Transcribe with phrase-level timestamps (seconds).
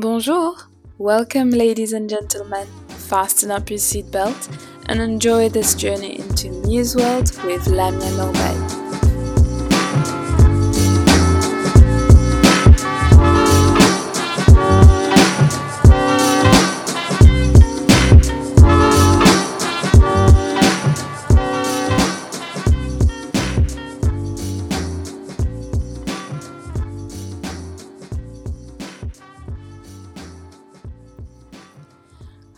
[0.00, 0.56] Bonjour!
[0.98, 2.66] Welcome, ladies and gentlemen.
[2.88, 4.48] Fasten up your seatbelt
[4.88, 8.83] and enjoy this journey into Muse World with Lamia Norbert.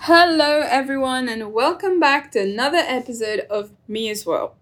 [0.08, 4.52] Hello, everyone, and welcome back to another episode of Mia's World.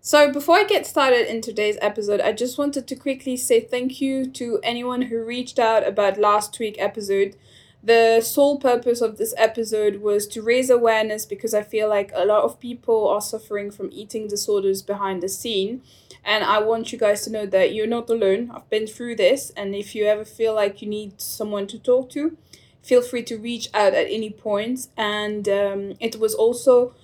[0.00, 4.00] So, before I get started in today's episode, I just wanted to quickly say thank
[4.00, 7.36] you to anyone who reached out about last week's episode.
[7.82, 12.24] The sole purpose of this episode was to raise awareness because I feel like a
[12.24, 15.82] lot of people are suffering from eating disorders behind the scene.
[16.24, 18.50] And I want you guys to know that you're not alone.
[18.54, 22.08] I've been through this, and if you ever feel like you need someone to talk
[22.12, 22.38] to,
[22.84, 24.88] feel free to reach out at any point.
[24.96, 26.94] And um, it was also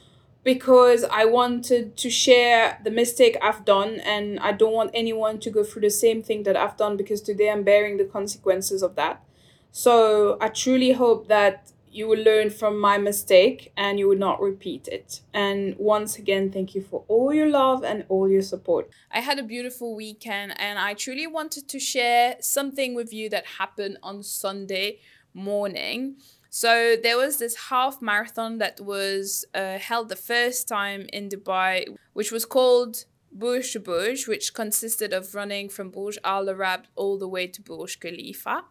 [0.45, 5.51] because I wanted to share the mistake I've done, and I don't want anyone to
[5.51, 8.95] go through the same thing that I've done because today I'm bearing the consequences of
[8.97, 9.23] that.
[9.71, 14.41] So I truly hope that you will learn from my mistake and you will not
[14.41, 15.21] repeat it.
[15.35, 18.89] And once again, thank you for all your love and all your support.
[19.11, 23.45] I had a beautiful weekend and I truly wanted to share something with you that
[23.59, 25.01] happened on Sunday
[25.35, 26.17] morning.
[26.51, 31.87] So there was this half marathon that was uh, held the first time in Dubai,
[32.13, 37.29] which was called Burj Burj, which consisted of running from Burj Al Arab all the
[37.29, 38.65] way to Burj Khalifa.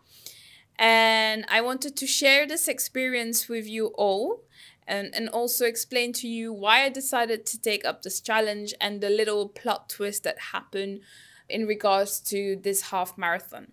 [0.78, 4.44] And I wanted to share this experience with you all
[4.88, 9.02] and, and also explain to you why I decided to take up this challenge and
[9.02, 11.02] the little plot twist that happened
[11.48, 13.72] in regards to this half marathon.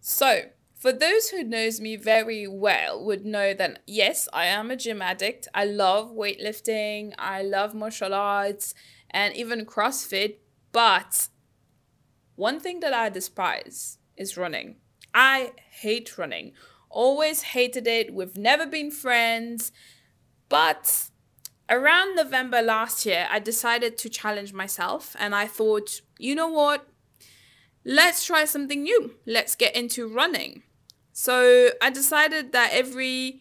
[0.00, 0.42] So,
[0.84, 5.00] for those who knows me very well would know that yes, I am a gym
[5.00, 5.48] addict.
[5.54, 8.74] I love weightlifting, I love martial arts
[9.08, 10.40] and even CrossFit,
[10.72, 11.28] but
[12.36, 14.76] one thing that I despise is running.
[15.14, 16.52] I hate running.
[16.90, 18.12] Always hated it.
[18.12, 19.72] We've never been friends.
[20.50, 21.08] But
[21.70, 26.86] around November last year, I decided to challenge myself and I thought, you know what?
[27.86, 29.14] Let's try something new.
[29.24, 30.62] Let's get into running.
[31.14, 33.40] So I decided that every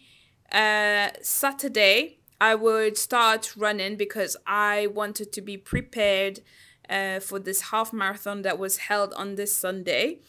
[0.51, 6.41] uh, Saturday I would start running because I wanted to be prepared
[6.87, 10.19] uh, for this half marathon that was held on this Sunday.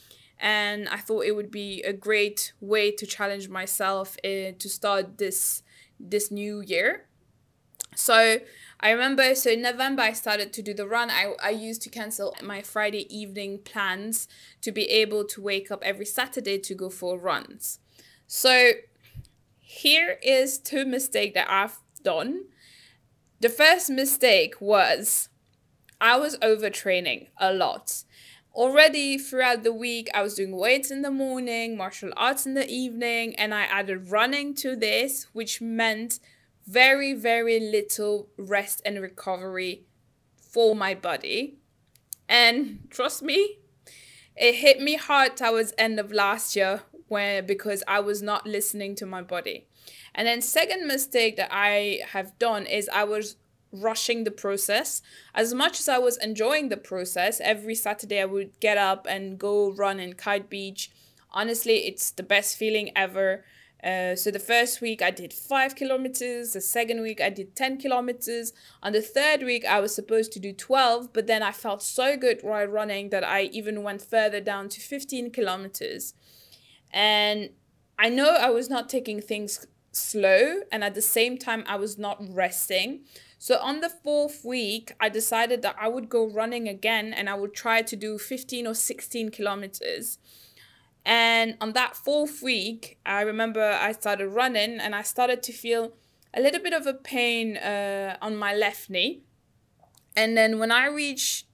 [0.40, 5.18] And I thought it would be a great way to challenge myself uh, to start
[5.18, 5.62] this
[6.00, 7.06] this new year.
[7.94, 8.38] So
[8.80, 11.10] I remember, so in November, I started to do the run.
[11.10, 14.28] I, I used to cancel my Friday evening plans
[14.60, 17.78] to be able to wake up every Saturday to go for runs.
[18.26, 18.72] So
[19.58, 22.44] here is two mistakes that I've done.
[23.40, 25.28] The first mistake was
[26.00, 28.04] I was overtraining a lot.
[28.52, 32.68] Already throughout the week, I was doing weights in the morning, martial arts in the
[32.68, 36.20] evening, and I added running to this, which meant
[36.66, 39.84] very, very little rest and recovery
[40.36, 41.58] for my body.
[42.28, 43.58] And trust me,
[44.36, 48.94] it hit me hard towards end of last year when because I was not listening
[48.96, 49.66] to my body.
[50.14, 53.36] And then second mistake that I have done is I was
[53.72, 55.02] rushing the process.
[55.34, 59.38] As much as I was enjoying the process, every Saturday I would get up and
[59.38, 60.90] go run in Kite Beach.
[61.32, 63.44] Honestly, it's the best feeling ever.
[63.84, 66.54] Uh, so the first week I did five kilometers.
[66.54, 68.54] The second week I did 10 kilometers.
[68.82, 72.16] On the third week I was supposed to do 12, but then I felt so
[72.16, 76.14] good while running that I even went further down to 15 kilometers.
[76.90, 77.50] And
[77.98, 81.98] I know I was not taking things slow, and at the same time, I was
[81.98, 83.00] not resting.
[83.38, 87.34] So on the fourth week, I decided that I would go running again and I
[87.34, 90.18] would try to do 15 or 16 kilometers.
[91.04, 95.92] And on that fourth week, I remember I started running and I started to feel
[96.32, 99.22] a little bit of a pain uh, on my left knee.
[100.16, 101.46] And then when I reached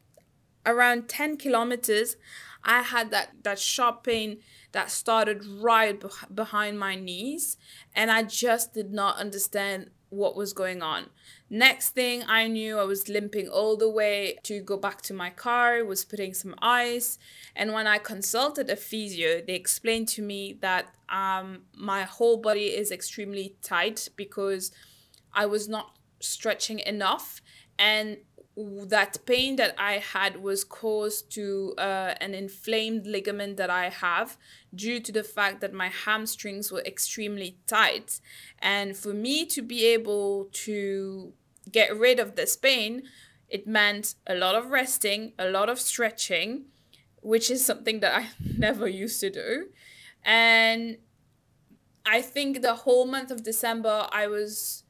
[0.64, 2.16] around 10 kilometers,
[2.62, 4.38] I had that, that sharp pain
[4.72, 7.56] that started right beh- behind my knees.
[7.94, 11.06] And I just did not understand what was going on.
[11.48, 15.30] Next thing I knew, I was limping all the way to go back to my
[15.30, 17.18] car, was putting some ice.
[17.56, 22.66] And when I consulted a physio, they explained to me that um, my whole body
[22.66, 24.72] is extremely tight because
[25.32, 27.40] I was not stretching enough.
[27.78, 28.18] And
[28.88, 34.36] that pain that I had was caused to uh, an inflamed ligament that I have
[34.74, 38.20] due to the fact that my hamstrings were extremely tight.
[38.58, 41.32] And for me to be able to
[41.70, 43.02] get rid of this pain,
[43.48, 46.66] it meant a lot of resting, a lot of stretching,
[47.20, 48.28] which is something that I
[48.58, 49.68] never used to do.
[50.24, 50.98] And
[52.06, 54.84] I think the whole month of December, I was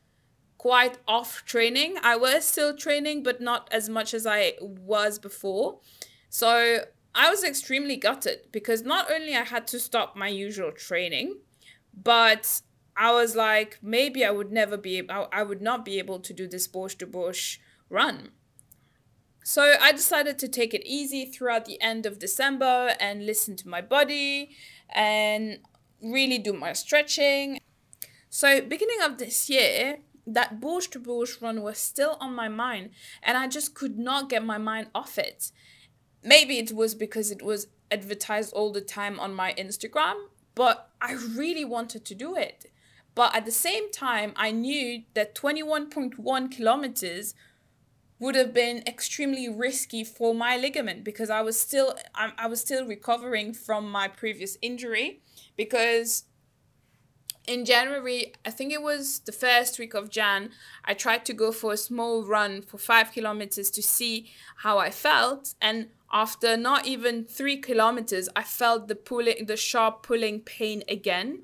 [0.61, 1.97] quite off training.
[2.03, 5.79] I was still training, but not as much as I was before.
[6.29, 6.81] So
[7.15, 11.39] I was extremely gutted because not only I had to stop my usual training,
[11.95, 12.61] but
[12.95, 16.47] I was like, maybe I would never be, I would not be able to do
[16.47, 17.59] this Burj du Burj
[17.89, 18.33] run.
[19.43, 23.67] So I decided to take it easy throughout the end of December and listen to
[23.67, 24.51] my body
[24.91, 25.61] and
[26.03, 27.61] really do my stretching.
[28.29, 32.91] So beginning of this year, that Burj to Burj run was still on my mind
[33.23, 35.51] and I just could not get my mind off it.
[36.23, 40.15] Maybe it was because it was advertised all the time on my Instagram,
[40.55, 42.71] but I really wanted to do it.
[43.15, 47.35] But at the same time, I knew that 21.1 kilometers
[48.21, 52.61] would have been extremely risky for my ligament because I was still I, I was
[52.61, 55.23] still recovering from my previous injury
[55.57, 56.25] because
[57.47, 60.51] in January, I think it was the first week of Jan,
[60.85, 64.91] I tried to go for a small run for five kilometers to see how I
[64.91, 65.55] felt.
[65.61, 71.43] And after not even three kilometers, I felt the pulling, the sharp pulling pain again.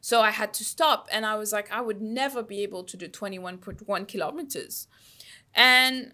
[0.00, 1.08] So I had to stop.
[1.12, 4.86] And I was like, I would never be able to do 21.1 kilometers.
[5.54, 6.12] And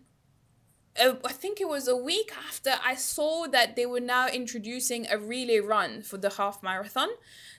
[1.01, 5.19] I think it was a week after I saw that they were now introducing a
[5.19, 7.09] relay run for the half marathon.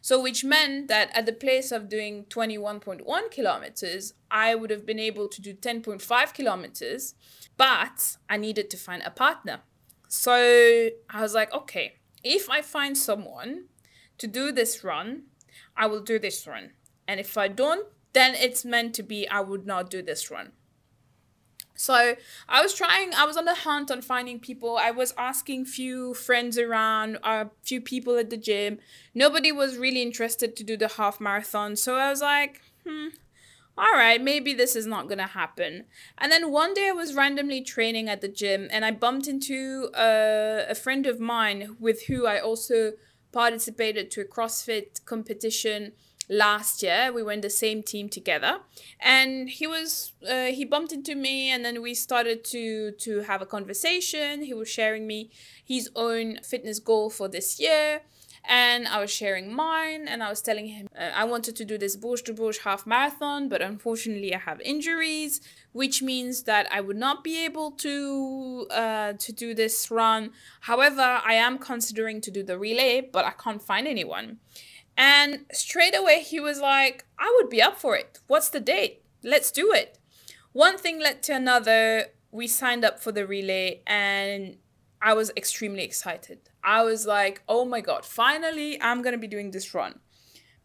[0.02, 5.00] So, which meant that at the place of doing 21.1 kilometers, I would have been
[5.00, 7.16] able to do 10.5 kilometers,
[7.58, 9.62] but I needed to find a partner.
[10.08, 10.34] So,
[11.10, 13.66] I was like, okay, if I find someone
[14.18, 15.24] to do this run,
[15.76, 16.72] I will do this run.
[17.08, 20.52] And if I don't, then it's meant to be I would not do this run.
[21.80, 22.16] So
[22.50, 24.78] I was trying, I was on the hunt on finding people.
[24.78, 28.80] I was asking few friends around, a uh, few people at the gym.
[29.16, 31.78] Nobody was really interested to do the half marathon.
[31.78, 33.08] So I was like, hmm,
[33.78, 35.86] all right, maybe this is not to happen.
[36.18, 39.90] And then one day I was randomly training at the gym and I bumped into
[39.96, 42.92] a, a friend of mine with who I also
[43.32, 45.94] participated to a CrossFit competition
[46.30, 47.12] last year.
[47.12, 48.60] We were in the same team together,
[49.00, 53.42] and he was uh, he bumped into me, and then we started to to have
[53.42, 54.44] a conversation.
[54.44, 55.32] He was sharing me
[55.66, 58.02] his own fitness goal for this year.
[58.48, 61.78] And I was sharing mine, and I was telling him uh, I wanted to do
[61.78, 65.42] this Burj du Burj half marathon, but unfortunately I have injuries,
[65.74, 70.32] which means that I would not be able to uh, to do this run.
[70.62, 74.40] However, I am considering to do the relay, but I can't find anyone.
[75.02, 78.20] And straight away, he was like, I would be up for it.
[78.28, 79.02] What's the date?
[79.24, 79.98] Let's do it.
[80.52, 82.08] One thing led to another.
[82.32, 84.58] We signed up for the relay, and
[85.02, 86.40] I was extremely excited.
[86.64, 90.00] I was like, oh my God, finally, I'm going to be doing this run.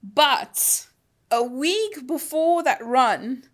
[0.03, 0.89] But
[1.31, 3.45] a week before that run,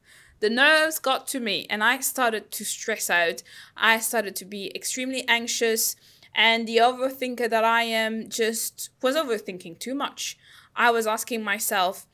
[0.40, 3.42] the nerves got to me and I started to stress out.
[3.76, 5.94] I started to be extremely anxious,
[6.34, 10.38] and the overthinker that I am just was overthinking too much.
[10.80, 12.06] I was asking myself,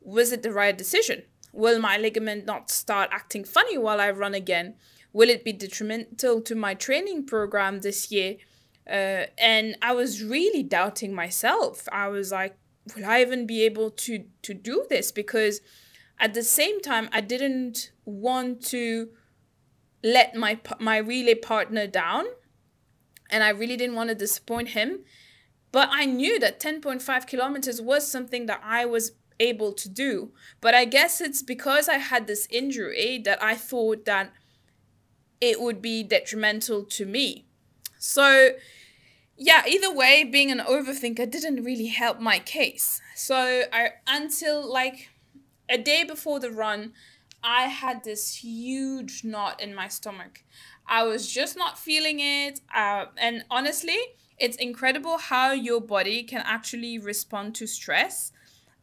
[0.00, 1.24] was it the right decision?
[1.52, 4.76] Will my ligament not start acting funny while I run again?
[5.12, 8.36] Will it be detrimental to my training program this year?
[8.88, 11.88] Uh, and I was really doubting myself.
[11.90, 12.56] I was like,
[12.94, 15.10] will I even be able to to do this?
[15.10, 15.60] Because
[16.20, 19.08] at the same time, I didn't want to
[20.04, 22.26] let my my relay partner down,
[23.30, 25.00] and I really didn't want to disappoint him.
[25.76, 30.32] But I knew that 10.5 kilometers was something that I was able to do.
[30.62, 34.32] But I guess it's because I had this injury that I thought that
[35.38, 37.44] it would be detrimental to me.
[37.98, 38.52] So,
[39.36, 43.02] yeah, either way, being an overthinker didn't really help my case.
[43.14, 45.10] So, I until like
[45.68, 46.94] a day before the run,
[47.44, 50.42] I had this huge knot in my stomach.
[50.88, 52.60] I was just not feeling it.
[52.74, 53.98] Uh, and honestly,
[54.38, 58.32] it's incredible how your body can actually respond to stress.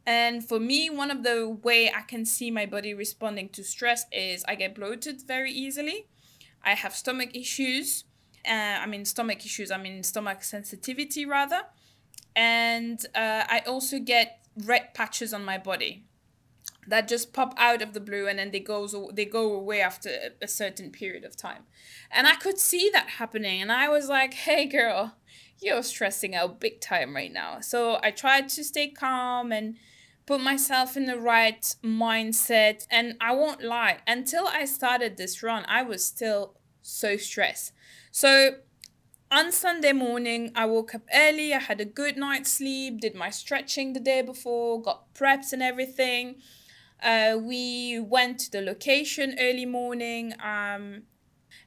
[0.06, 4.06] And for me, one of the way I can see my body responding to stress
[4.12, 6.08] is I get bloated very easily.
[6.64, 8.04] I have stomach issues.
[8.46, 11.62] Uh, I mean, stomach issues, I mean, stomach sensitivity rather.
[12.36, 16.06] And uh, I also get red patches on my body.
[16.88, 20.10] that just pop out of the blue and then they goes they go away after
[20.42, 21.64] a certain period of time
[22.12, 25.16] and i could see that happening and i was like hey girl
[25.64, 29.76] you're stressing out big time right now so i tried to stay calm and
[30.26, 35.64] put myself in the right mindset and i won't lie until i started this run
[35.68, 37.72] i was still so stressed
[38.12, 38.56] so
[39.34, 41.56] on Sunday morning, I woke up early.
[41.56, 45.64] I had a good night's sleep, did my stretching the day before, got preps and
[45.64, 46.36] everything.
[47.02, 50.34] Uh, we went to the location early morning.
[50.40, 51.04] Um,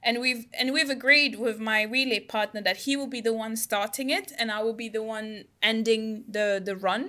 [0.07, 3.57] and we've and we've agreed with my relay partner that he will be the one
[3.57, 7.03] starting it and I will be the one ending the the run,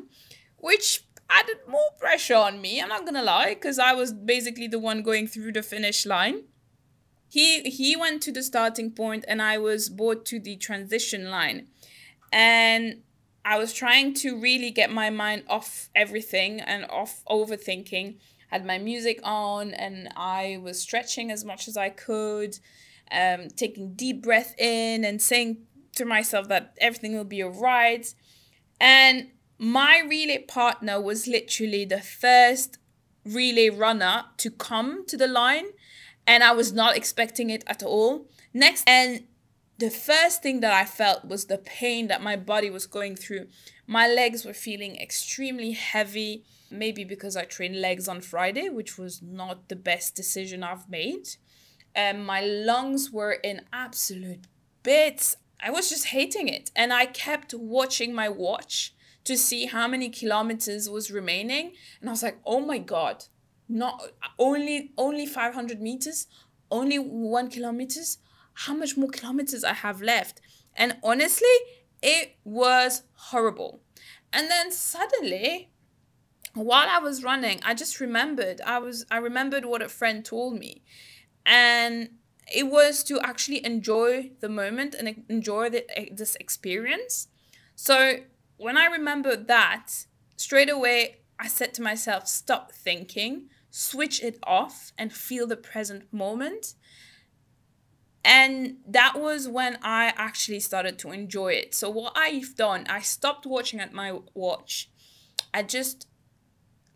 [0.58, 2.82] which added more pressure on me.
[2.82, 6.44] I'm not gonna lie, because I was basically the one going through the finish line
[7.30, 11.68] he he went to the starting point and I was brought to the transition line.
[12.32, 13.01] And
[13.44, 18.18] I was trying to really get my mind off everything and off overthinking.
[18.50, 22.60] Had my music on and I was stretching as much as I could,
[23.11, 25.57] um, taking deep breath in and saying
[25.95, 28.13] to myself that everything will be alright.
[28.79, 32.77] And my relay partner was literally the first
[33.25, 35.65] relay runner to come to the line
[36.27, 38.27] and I was not expecting it at all.
[38.53, 39.23] Next, and
[39.77, 43.47] the first thing that I felt was the pain that my body was going through.
[43.87, 49.21] My legs were feeling extremely heavy, maybe because I trained legs on Friday, which was
[49.21, 51.29] not the best decision I've made.
[51.98, 54.46] And my lungs were in absolute
[54.84, 55.36] bits.
[55.62, 56.72] I was just hating it.
[56.75, 58.94] And I kept watching my watch
[59.25, 61.74] to see how many kilometers was remaining.
[62.00, 63.25] And I was like, oh my God,
[63.68, 64.01] not
[64.39, 66.27] only only 500 meters
[66.72, 68.20] only one kilometers
[68.54, 70.42] how much more kilometers i have left
[70.75, 71.58] and honestly
[72.01, 73.82] it was horrible
[74.32, 75.70] and then suddenly
[76.54, 80.58] while i was running i just remembered i was i remembered what a friend told
[80.58, 80.82] me
[81.48, 82.10] and
[82.54, 87.27] it was to actually enjoy the moment and enjoy the, eh, this experience
[87.75, 88.18] so
[88.58, 94.92] when i remembered that straight away i said to myself stop thinking switch it off
[94.98, 96.74] and feel the present moment.
[98.25, 101.75] And that was when I actually started to enjoy it.
[101.75, 104.89] So, what I've done, I stopped watching at my watch.
[105.54, 106.08] I just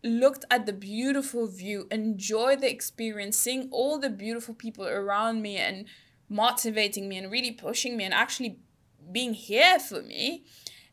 [0.02, 5.56] looked at the beautiful view, enjoyed the experience, seeing all the beautiful people around me
[5.56, 5.86] and
[6.28, 8.58] motivating me and really pushing me and actually
[9.10, 10.44] being here for me.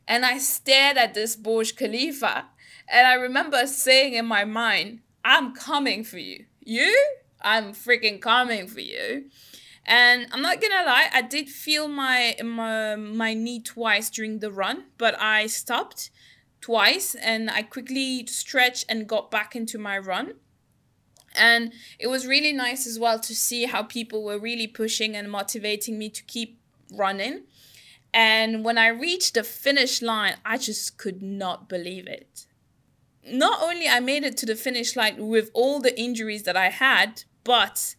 [0.06, 2.46] And I stared at this Burj Khalifa.
[2.88, 6.46] And I remember saying in my mind, I'm coming for you.
[6.60, 6.96] You?
[7.40, 9.30] I'm freaking coming for you.
[9.86, 14.52] And I'm not gonna lie, I did feel my, my my knee twice during the
[14.52, 16.10] run, but I stopped
[16.60, 20.34] twice and I quickly stretched and got back into my run.
[21.34, 25.30] And it was really nice as well to see how people were really pushing and
[25.30, 26.58] motivating me to keep
[26.92, 27.44] running.
[28.12, 32.46] And when I reached the finish line, I just could not believe it
[33.24, 36.68] not only I made it to the finish line with all the injuries that I
[36.70, 37.94] had, but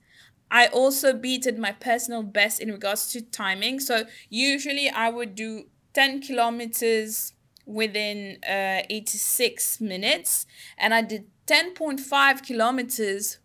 [0.50, 3.80] I also beated my personal best in regards to timing.
[3.80, 7.34] So usually I would do 10 kilometers
[7.72, 10.46] within uh, 86 minutes,
[10.78, 13.40] and I did 10.5 kilometers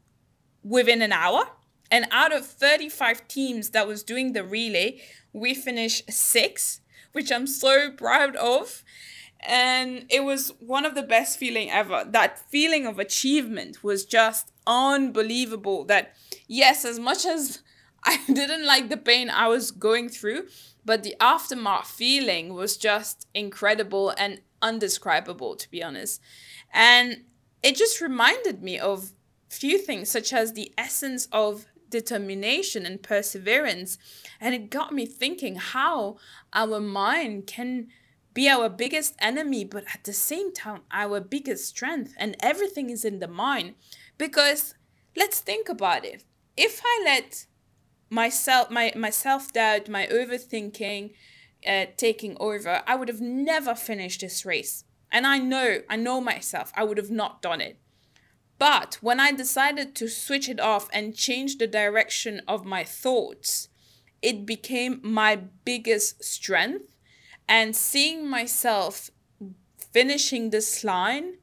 [0.63, 1.45] within an hour.
[1.91, 5.01] And out of 35 teams that was doing the relay,
[5.33, 6.81] we finished six,
[7.13, 8.83] which I'm so proud of
[9.41, 14.53] and it was one of the best feeling ever that feeling of achievement was just
[14.67, 16.15] unbelievable that
[16.49, 17.63] yes as much as
[18.05, 20.47] i didn't like the pain i was going through
[20.87, 26.21] but the aftermath feeling was just incredible and undescribable to be honest
[26.73, 27.25] and
[27.63, 29.13] it just reminded me of
[29.51, 33.99] few things such as the essence of determination and perseverance
[34.41, 36.17] and it got me thinking how
[36.55, 37.89] our mind can
[38.37, 42.13] be our biggest enemy, but at the same time, our biggest strength.
[42.19, 43.77] And everything is in the mind.
[44.19, 44.75] Because
[45.17, 46.23] let's think about it.
[46.55, 47.47] If I let
[48.11, 51.13] myself, my, my self doubt, my overthinking,
[51.67, 54.85] uh, taking over, I would have never finished this race.
[55.11, 57.79] And I know, I know myself, I would have not done it.
[58.59, 63.69] But when I decided to switch it off and change the direction of my thoughts,
[64.23, 66.97] it became my biggest strength
[67.49, 69.11] and seeing myself
[69.93, 71.35] finishing this line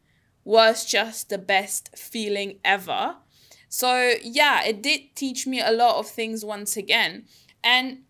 [0.43, 3.17] was just the best feeling ever.
[3.73, 7.25] So, yeah, it did teach me a lot of things once again.
[7.63, 8.03] And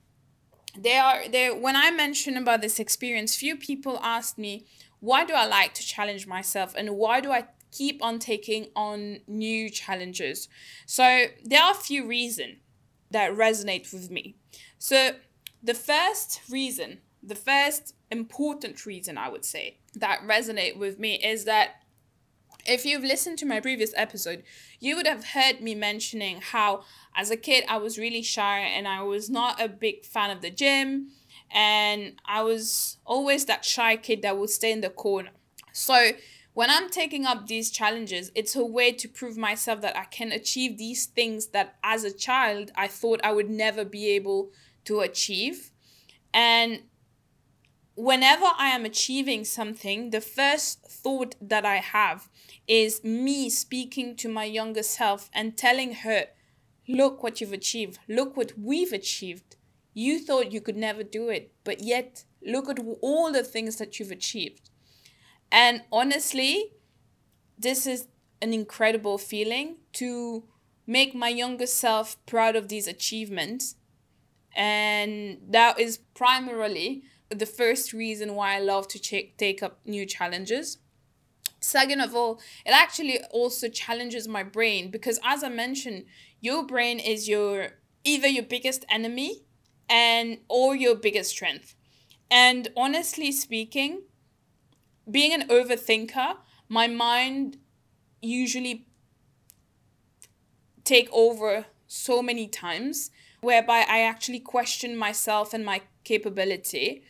[0.77, 4.65] they are there when I mentioned about this experience, few people asked me,
[5.00, 9.22] why do I like to challenge myself and why do I keep on taking on
[9.25, 10.50] new challenges?
[10.86, 12.58] So there are a few reasons
[13.12, 14.36] that resonate with me.
[14.79, 15.12] So
[15.63, 21.46] the first reason, the first important reason I would say that resonate with me is
[21.46, 21.82] that
[22.65, 24.43] if you've listened to my previous episode,
[24.79, 26.84] you would have heard me mentioning how
[27.15, 30.41] as a kid I was really shy and I was not a big fan of
[30.41, 31.10] the gym
[31.51, 35.32] and I was always that shy kid that would stay in the corner.
[35.72, 36.12] So
[36.53, 40.32] when I'm taking up these challenges, it's a way to prove myself that I can
[40.32, 44.51] achieve these things that as a child I thought I would never be able
[44.86, 45.72] to achieve.
[46.34, 46.82] And
[47.95, 52.29] whenever I am achieving something, the first thought that I have
[52.67, 56.27] is me speaking to my younger self and telling her,
[56.88, 58.00] Look what you've achieved.
[58.09, 59.55] Look what we've achieved.
[59.93, 64.00] You thought you could never do it, but yet look at all the things that
[64.00, 64.69] you've achieved.
[65.50, 66.73] And honestly,
[67.57, 68.07] this is
[68.41, 70.43] an incredible feeling to
[70.85, 73.75] make my younger self proud of these achievements.
[74.55, 80.05] And that is primarily the first reason why I love to ch- take up new
[80.05, 80.77] challenges.
[81.59, 86.05] Second of all, it actually also challenges my brain because, as I mentioned,
[86.41, 87.69] your brain is your
[88.03, 89.43] either your biggest enemy
[89.89, 91.75] and or your biggest strength.
[92.29, 94.01] And honestly speaking,
[95.09, 96.37] being an overthinker,
[96.67, 97.57] my mind
[98.21, 98.87] usually
[100.83, 103.11] take over so many times
[103.41, 107.03] whereby I actually question myself and my capability.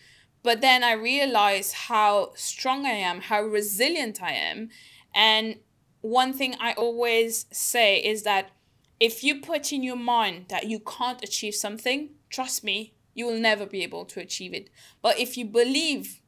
[0.43, 4.69] But then I realize how strong I am, how resilient I am.
[5.15, 5.59] And
[6.01, 8.51] one thing I always say is that
[8.99, 13.39] if you put in your mind that you can't achieve something, trust me, you will
[13.39, 14.69] never be able to achieve it.
[15.01, 16.19] But if you believe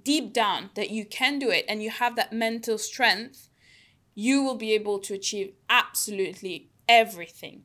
[0.00, 3.48] deep down that you can do it and you have that mental strength,
[4.14, 7.64] you will be able to achieve absolutely everything.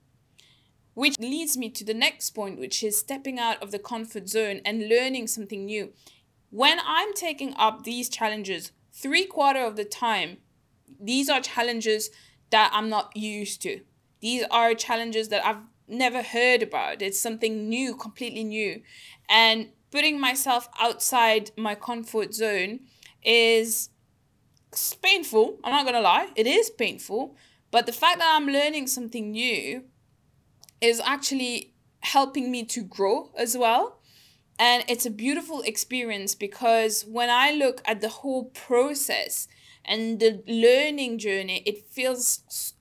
[0.96, 4.62] Which leads me to the next point, which is stepping out of the comfort zone
[4.66, 5.94] and learning something new.
[6.50, 10.38] When I'm taking up these challenges, three quarter of the time,
[11.00, 12.10] these are challenges
[12.50, 13.82] that I'm not used to.
[14.22, 17.02] These are challenges that I've never heard about.
[17.02, 18.82] It's something new, completely new.
[19.30, 22.80] And putting myself outside my comfort zone
[23.24, 23.90] is
[25.02, 25.60] painful.
[25.64, 27.36] I'm not going to lie, it is painful.
[27.72, 29.84] But the fact that I'm learning something new
[30.82, 34.00] is actually helping me to grow as well.
[34.58, 39.48] And it's a beautiful experience because when I look at the whole process
[39.84, 42.74] and the learning journey, it feels,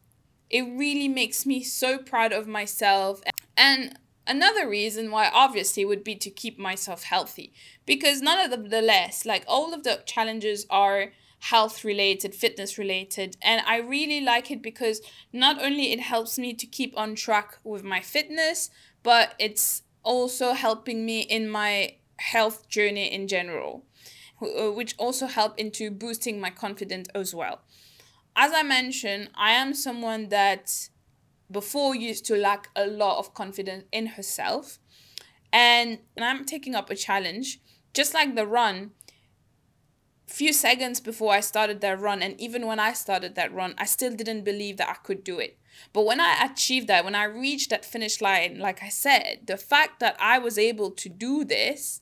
[0.50, 3.22] it really makes me so proud of myself.
[3.56, 7.52] And Another reason why obviously would be to keep myself healthy
[7.84, 11.12] because none of the less like all of the challenges are
[11.50, 15.00] health related, fitness related, and I really like it because
[15.32, 18.70] not only it helps me to keep on track with my fitness,
[19.02, 23.84] but it's also helping me in my health journey in general,
[24.40, 27.60] uh, which also help into boosting my confidence as well.
[28.36, 30.88] As I mentioned, I am someone that
[31.50, 34.78] before used to lack a lot of confidence in herself.
[35.52, 37.60] And, and I'm taking up a challenge,
[37.92, 38.90] just like the run.
[40.26, 43.84] Few seconds before I started that run, and even when I started that run, I
[43.84, 45.58] still didn't believe that I could do it.
[45.92, 49.56] But when I achieved that, when I reached that finish line, like I said, the
[49.56, 52.00] fact that I was able to do this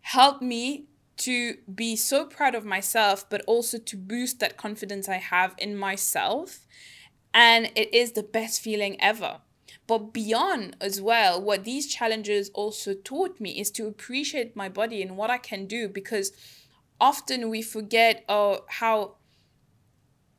[0.00, 0.86] helped me
[1.18, 5.76] to be so proud of myself, but also to boost that confidence I have in
[5.76, 6.66] myself
[7.34, 9.40] and it is the best feeling ever.
[9.86, 15.02] But beyond as well, what these challenges also taught me is to appreciate my body
[15.02, 16.32] and what I can do because
[17.02, 19.16] often we forget uh, how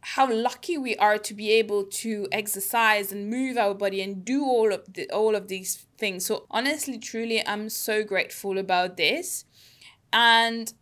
[0.05, 4.43] how lucky we are to be able to exercise and move our body and do
[4.43, 6.25] all of the, all of these things.
[6.25, 9.45] So honestly, truly, I'm so grateful about this,
[10.11, 10.73] and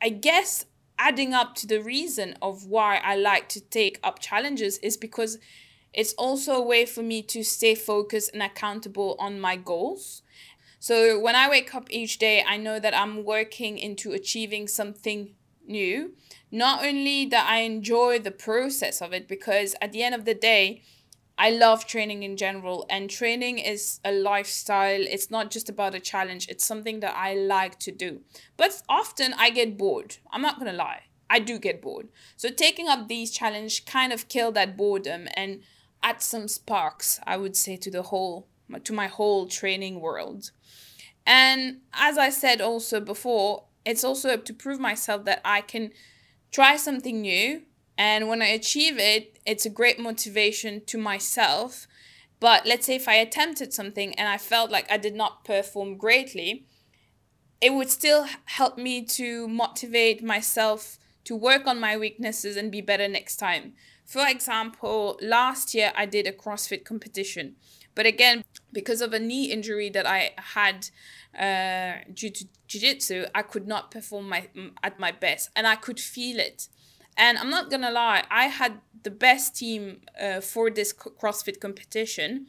[0.00, 0.64] I guess
[0.98, 5.38] adding up to the reason of why I like to take up challenges is because
[5.92, 10.22] it's also a way for me to stay focused and accountable on my goals.
[10.80, 15.34] So when I wake up each day, I know that I'm working into achieving something
[15.66, 16.14] new.
[16.50, 20.34] Not only that I enjoy the process of it, because at the end of the
[20.34, 20.82] day,
[21.36, 25.00] I love training in general, and training is a lifestyle.
[25.00, 28.22] It's not just about a challenge, it's something that I like to do.
[28.56, 30.16] But often I get bored.
[30.32, 32.08] I'm not gonna lie, I do get bored.
[32.36, 35.62] So taking up these challenge kind of kill that boredom and
[36.02, 38.48] add some sparks, I would say, to the whole
[38.84, 40.50] to my whole training world.
[41.28, 45.90] And as I said also before, it's also to prove myself that I can
[46.50, 47.64] try something new.
[47.98, 51.86] And when I achieve it, it's a great motivation to myself.
[52.40, 55.98] But let's say if I attempted something and I felt like I did not perform
[55.98, 56.64] greatly,
[57.60, 62.80] it would still help me to motivate myself to work on my weaknesses and be
[62.80, 63.74] better next time.
[64.06, 67.56] For example, last year I did a CrossFit competition,
[67.94, 70.88] but again, because of a knee injury that I had
[71.38, 74.48] uh, due to jiu-jitsu, I could not perform my
[74.82, 76.68] at my best, and I could feel it.
[77.16, 82.46] And I'm not gonna lie, I had the best team uh, for this CrossFit competition,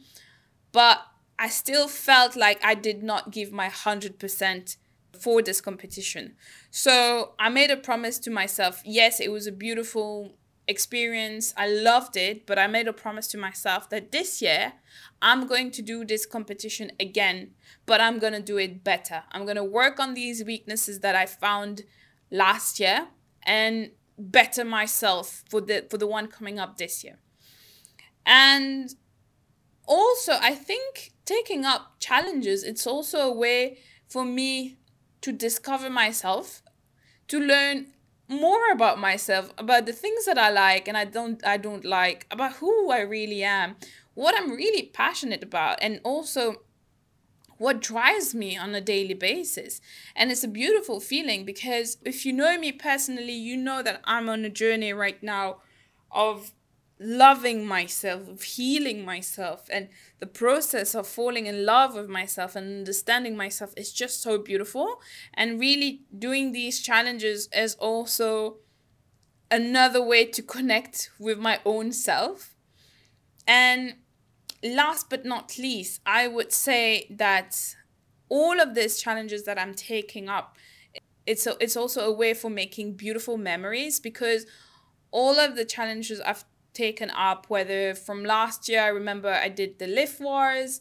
[0.72, 0.98] but
[1.38, 4.76] I still felt like I did not give my hundred percent
[5.18, 6.36] for this competition.
[6.70, 8.82] So I made a promise to myself.
[8.84, 10.34] Yes, it was a beautiful
[10.68, 11.52] experience.
[11.56, 14.74] I loved it, but I made a promise to myself that this year
[15.20, 17.52] I'm going to do this competition again,
[17.86, 19.24] but I'm going to do it better.
[19.32, 21.82] I'm going to work on these weaknesses that I found
[22.30, 23.08] last year
[23.42, 27.18] and better myself for the for the one coming up this year.
[28.26, 28.94] And
[29.86, 34.76] also, I think taking up challenges, it's also a way for me
[35.22, 36.62] to discover myself,
[37.28, 37.88] to learn
[38.30, 42.26] more about myself, about the things that I like and I don't I don't like,
[42.30, 43.76] about who I really am,
[44.14, 46.62] what I'm really passionate about, and also
[47.58, 49.82] what drives me on a daily basis.
[50.16, 54.30] And it's a beautiful feeling because if you know me personally, you know that I'm
[54.30, 55.60] on a journey right now
[56.10, 56.52] of
[57.02, 62.80] loving myself, of healing myself, and the process of falling in love with myself and
[62.80, 65.00] understanding myself is just so beautiful.
[65.32, 68.58] And really doing these challenges is also
[69.50, 72.54] another way to connect with my own self.
[73.46, 73.94] And
[74.62, 77.76] last but not least, I would say that
[78.28, 80.56] all of these challenges that I'm taking up,
[81.26, 84.44] it's a, it's also a way for making beautiful memories because
[85.10, 89.78] all of the challenges I've taken up, whether from last year, I remember I did
[89.78, 90.80] the lift wars.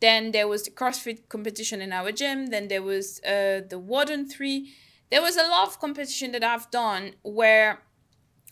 [0.00, 2.46] Then there was the CrossFit competition in our gym.
[2.46, 4.72] Then there was uh, the Warden 3.
[5.10, 7.82] There was a lot of competition that I've done where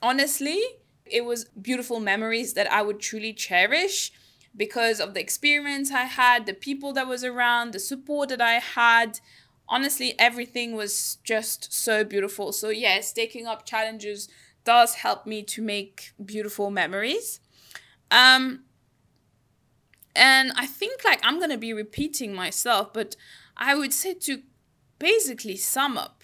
[0.00, 0.60] honestly,
[1.04, 4.12] it was beautiful memories that I would truly cherish
[4.56, 8.54] because of the experience I had, the people that was around, the support that I
[8.54, 9.20] had.
[9.68, 12.52] Honestly, everything was just so beautiful.
[12.52, 14.28] So yes, taking up challenges
[14.64, 17.40] does help me to make beautiful memories.
[18.10, 18.64] Um,
[20.14, 23.16] and I think like I'm gonna be repeating myself, but
[23.56, 24.42] I would say to
[24.98, 26.22] basically sum up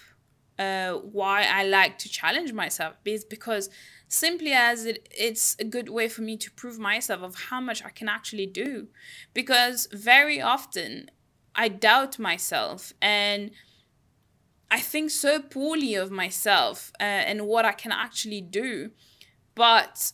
[0.59, 3.71] uh, why I like to challenge myself is because
[4.09, 7.85] simply as it it's a good way for me to prove myself of how much
[7.85, 8.89] I can actually do
[9.35, 11.11] because very often
[11.55, 13.51] I doubt myself and
[14.71, 18.91] I think so poorly of myself uh, and what I can actually do.
[19.55, 20.13] But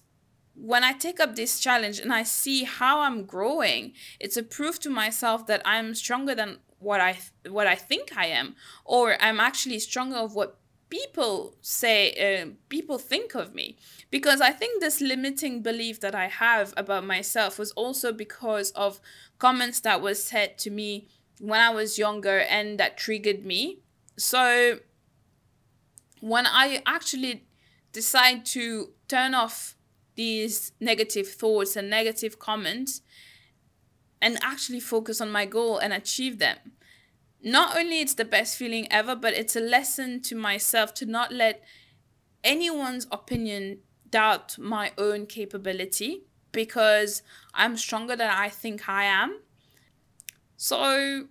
[0.54, 4.78] when I take up this challenge and I see how I'm growing, it's a proof
[4.80, 9.40] to myself that I'm stronger than what I what I think I am, or I'm
[9.40, 10.58] actually stronger of what
[10.90, 13.76] people say uh, people think of me
[14.10, 19.00] because i think this limiting belief that i have about myself was also because of
[19.38, 21.08] comments that was said to me
[21.40, 23.78] when i was younger and that triggered me
[24.16, 24.78] so
[26.20, 27.44] when I actually
[27.92, 29.76] decide to turn off
[30.16, 33.02] these negative thoughts and negative comments
[34.22, 36.56] and actually focus on my goal and achieve them
[37.44, 41.30] not only it's the best feeling ever but it's a lesson to myself to not
[41.30, 41.62] let
[42.42, 46.22] anyone's opinion doubt my own capability
[46.52, 47.22] because
[47.52, 49.40] i'm stronger than i think i am.
[50.56, 51.26] So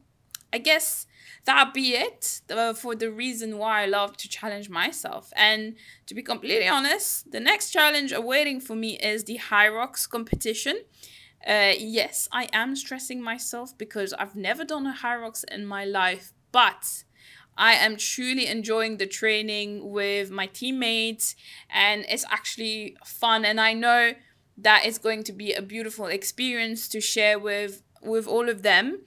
[0.51, 1.07] i guess
[1.45, 5.31] that be it uh, for the reason why I love to challenge myself.
[5.35, 5.75] And
[6.07, 10.81] to be completely honest, the next challenge awaiting for me is the Hyrox competition.
[11.45, 16.31] Uh, yes, I am stressing myself because I've never done a Hyrox in my life,
[16.51, 17.03] but
[17.57, 21.35] I am truly enjoying the training with my teammates
[21.69, 24.13] and it's actually fun and I know
[24.57, 29.01] that it's going to be a beautiful experience to share with with all of them.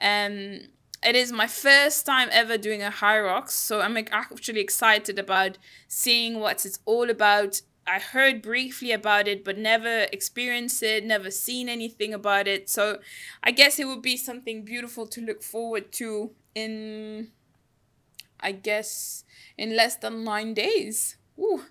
[0.00, 0.60] Um
[1.04, 6.40] it is my first time ever doing a Hyrox, so I'm actually excited about seeing
[6.40, 7.62] what it's all about.
[7.86, 12.70] I heard briefly about it, but never experienced it, never seen anything about it.
[12.70, 13.00] So
[13.42, 17.28] I guess it would be something beautiful to look forward to in,
[18.40, 19.24] I guess,
[19.58, 21.16] in less than nine days.
[21.38, 21.64] Ooh,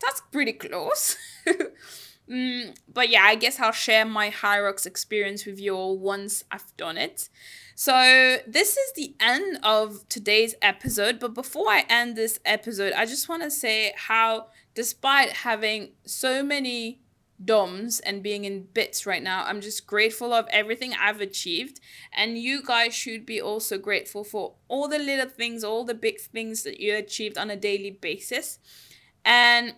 [0.00, 1.16] that's pretty close.
[2.28, 6.76] Mm, but yeah, I guess I'll share my Hyrox experience with you all once I've
[6.76, 7.28] done it.
[7.80, 11.20] So, this is the end of today's episode.
[11.20, 16.42] But before I end this episode, I just want to say how, despite having so
[16.42, 17.02] many
[17.44, 21.78] DOMs and being in bits right now, I'm just grateful of everything I've achieved.
[22.12, 26.18] And you guys should be also grateful for all the little things, all the big
[26.18, 28.58] things that you achieved on a daily basis.
[29.24, 29.76] And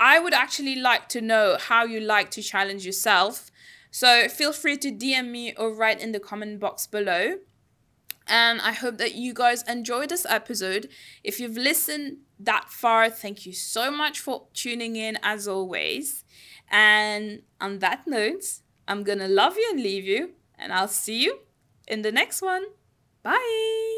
[0.00, 3.52] I would actually like to know how you like to challenge yourself.
[3.96, 7.36] So feel free to DM me or write in the comment box below.
[8.28, 10.90] And I hope that you guys enjoyed this episode.
[11.24, 16.24] If you've listened that far, thank you so much for tuning in as always.
[16.70, 21.38] And on that note, I'm gonna love you and leave you, and I'll see you
[21.88, 22.64] in the next one.
[23.22, 23.95] Bye.